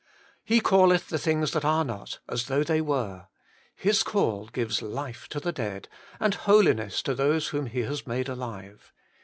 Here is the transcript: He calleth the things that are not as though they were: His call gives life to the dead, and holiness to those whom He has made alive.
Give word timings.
He 0.43 0.61
calleth 0.61 1.09
the 1.09 1.19
things 1.19 1.51
that 1.51 1.63
are 1.63 1.85
not 1.85 2.21
as 2.27 2.45
though 2.47 2.63
they 2.63 2.81
were: 2.81 3.27
His 3.75 4.01
call 4.01 4.47
gives 4.47 4.81
life 4.81 5.29
to 5.29 5.39
the 5.39 5.51
dead, 5.51 5.87
and 6.19 6.33
holiness 6.33 7.03
to 7.03 7.13
those 7.13 7.49
whom 7.49 7.67
He 7.67 7.81
has 7.81 8.07
made 8.07 8.27
alive. 8.27 8.91